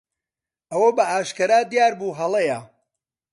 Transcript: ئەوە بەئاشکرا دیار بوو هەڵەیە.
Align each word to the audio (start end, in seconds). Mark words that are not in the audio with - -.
ئەوە 0.71 0.89
بەئاشکرا 0.97 1.59
دیار 1.71 1.93
بوو 1.99 2.17
هەڵەیە. 2.19 2.59